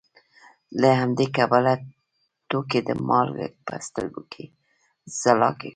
له 0.81 0.89
همدې 1.01 1.27
کبله 1.37 1.73
توکي 2.49 2.79
د 2.87 2.89
مالک 3.09 3.53
په 3.67 3.73
سترګو 3.87 4.21
کې 4.31 4.43
ځلا 5.21 5.49
کوي 5.59 5.69